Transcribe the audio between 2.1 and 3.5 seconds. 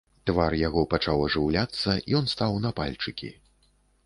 ён стаў на пальчыкі.